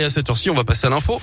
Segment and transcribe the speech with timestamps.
[0.00, 1.20] Et à cette heure-ci, on va passer à l'info.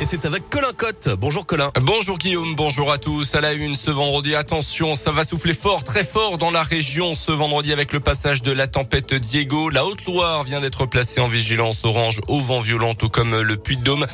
[0.00, 1.08] Et c'est avec Colin Cotte.
[1.18, 1.70] Bonjour Colin.
[1.80, 3.36] Bonjour Guillaume, bonjour à tous.
[3.36, 7.14] À la une ce vendredi, attention, ça va souffler fort, très fort dans la région
[7.14, 9.70] ce vendredi avec le passage de la tempête Diego.
[9.70, 14.04] La Haute-Loire vient d'être placée en vigilance orange au vent violent, tout comme le Puy-de-Dôme.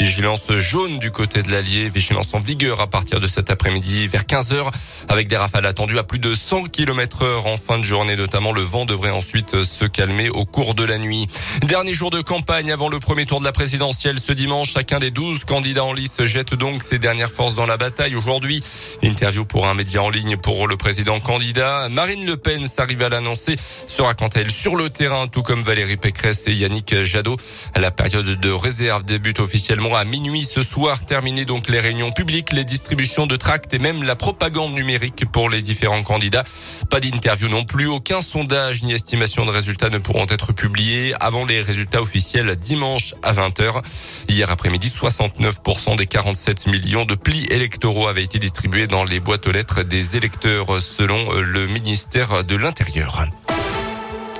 [0.00, 4.22] Vigilance jaune du côté de l'Allier, vigilance en vigueur à partir de cet après-midi vers
[4.22, 4.72] 15h
[5.08, 8.52] avec des rafales attendues à plus de 100 km heure en fin de journée notamment.
[8.52, 11.26] Le vent devrait ensuite se calmer au cours de la nuit.
[11.62, 15.10] Dernier jour de campagne avant le premier tour de la présidentielle ce dimanche, chacun des
[15.10, 18.62] 12 candidats en lice jette donc ses dernières forces dans la bataille aujourd'hui.
[19.02, 21.88] Interview pour un média en ligne pour le président candidat.
[21.88, 25.62] Marine Le Pen s'arrive à l'annoncer, sera quant à elle sur le terrain, tout comme
[25.62, 27.36] Valérie Pécresse et Yannick Jadot.
[27.74, 31.04] La période de réserve débute officiellement à minuit ce soir.
[31.04, 35.50] Terminé donc les réunions publiques, les distributions de tracts et même la propagande numérique pour
[35.50, 36.44] les différents candidats.
[36.90, 37.86] Pas d'interview non plus.
[37.86, 43.14] Aucun sondage ni estimation de résultats ne pourront être publiés avant les résultats officiels dimanche
[43.22, 43.82] à 20h.
[44.28, 49.46] Hier après-midi, 69% des 47 millions de plis électoraux avaient été distribués dans les boîtes
[49.46, 53.26] aux lettres des électeurs selon le ministère de l'Intérieur.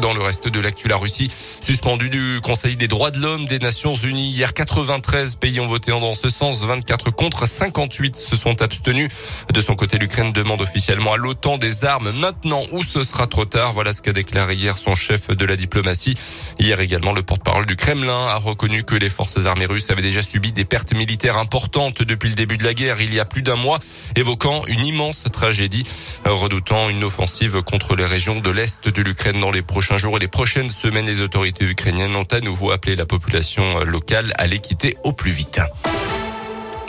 [0.00, 1.30] Dans le reste de l'actu, la Russie
[1.62, 4.30] suspendue du Conseil des droits de l'homme des Nations Unies.
[4.30, 9.08] Hier, 93 pays ont voté dans ce sens, 24 contre, 58 se sont abstenus.
[9.52, 13.44] De son côté, l'Ukraine demande officiellement à l'OTAN des armes maintenant ou ce sera trop
[13.44, 13.72] tard.
[13.72, 16.14] Voilà ce qu'a déclaré hier son chef de la diplomatie.
[16.58, 20.22] Hier également, le porte-parole du Kremlin a reconnu que les forces armées russes avaient déjà
[20.22, 23.42] subi des pertes militaires importantes depuis le début de la guerre il y a plus
[23.42, 23.80] d'un mois,
[24.16, 25.84] évoquant une immense tragédie,
[26.24, 30.16] redoutant une offensive contre les régions de l'Est de l'Ukraine dans les prochains prochains jours
[30.18, 34.46] et les prochaines semaines, les autorités ukrainiennes ont à nouveau appelé la population locale à
[34.46, 35.60] les quitter au plus vite.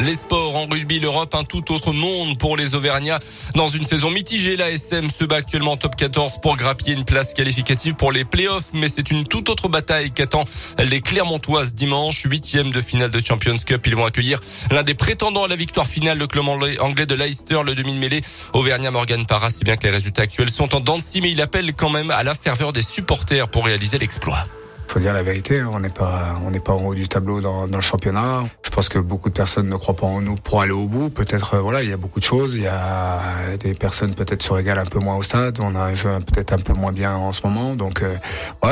[0.03, 3.19] Les sports en rugby, l'Europe, un tout autre monde pour les Auvergnats.
[3.55, 7.05] Dans une saison mitigée, la SM se bat actuellement en top 14 pour grappiller une
[7.05, 10.45] place qualificative pour les playoffs, mais c'est une toute autre bataille qu'attend
[10.79, 13.85] les Clermontoises dimanche, huitième de finale de Champions Cup.
[13.85, 14.39] Ils vont accueillir
[14.71, 18.21] l'un des prétendants à la victoire finale, le club anglais de Leicester, le demi-mêlée
[18.53, 21.73] Auvergnat Morgan Parra, si bien que les résultats actuels sont en dents mais il appelle
[21.73, 24.47] quand même à la ferveur des supporters pour réaliser l'exploit
[24.91, 25.69] faut dire la vérité, hein.
[25.71, 28.43] on n'est pas on n'est pas en haut du tableau dans, dans, le championnat.
[28.61, 31.09] Je pense que beaucoup de personnes ne croient pas en nous pour aller au bout.
[31.09, 32.57] Peut-être euh, voilà, il y a beaucoup de choses.
[32.57, 35.59] Il y a des personnes peut-être se régalent un peu moins au stade.
[35.61, 37.75] On a un jeu peut-être un peu moins bien en ce moment.
[37.75, 38.17] Donc euh,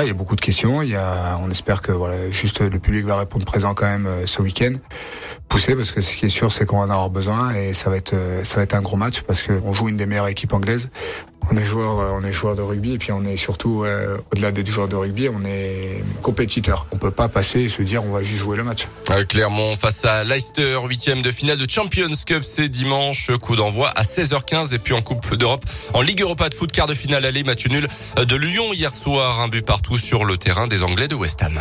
[0.02, 0.82] il y a beaucoup de questions.
[0.82, 4.06] Il y a, on espère que voilà, juste le public va répondre présent quand même
[4.06, 4.74] euh, ce week-end
[5.50, 7.90] pousser parce que ce qui est sûr c'est qu'on va en avoir besoin et ça
[7.90, 10.28] va être euh, ça va être un gros match parce qu'on joue une des meilleures
[10.28, 10.92] équipes anglaises.
[11.52, 14.18] On est joueur euh, on est joueur de rugby et puis on est surtout euh,
[14.32, 16.86] au-delà des joueurs de rugby, on est compétiteur.
[16.92, 18.88] On peut pas passer et se dire on va juste jouer le match.
[19.28, 24.04] Clermont face à Leicester, huitième de finale de Champions Cup, c'est dimanche, coup d'envoi à
[24.04, 27.44] 16h15 et puis en Coupe d'Europe, en Ligue Europa de foot, quart de finale aller,
[27.44, 27.88] match nul
[28.18, 31.60] de Lyon hier soir, un but partout sur le terrain des Anglais de West Ham.